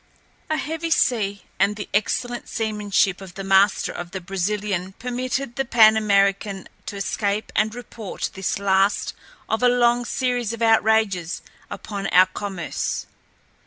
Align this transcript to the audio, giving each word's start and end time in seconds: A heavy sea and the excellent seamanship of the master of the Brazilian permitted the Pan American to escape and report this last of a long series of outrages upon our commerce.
A 0.49 0.57
heavy 0.57 0.89
sea 0.89 1.43
and 1.59 1.75
the 1.75 1.87
excellent 1.93 2.49
seamanship 2.49 3.21
of 3.21 3.35
the 3.35 3.43
master 3.43 3.91
of 3.91 4.09
the 4.09 4.19
Brazilian 4.19 4.93
permitted 4.93 5.57
the 5.57 5.63
Pan 5.63 5.95
American 5.95 6.67
to 6.87 6.95
escape 6.95 7.51
and 7.55 7.75
report 7.75 8.31
this 8.33 8.57
last 8.57 9.13
of 9.47 9.61
a 9.61 9.69
long 9.69 10.03
series 10.05 10.53
of 10.53 10.61
outrages 10.63 11.43
upon 11.69 12.07
our 12.07 12.25
commerce. 12.25 13.05